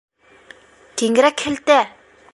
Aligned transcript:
Киңерәк 1.03 1.47
һелтә! 1.49 1.79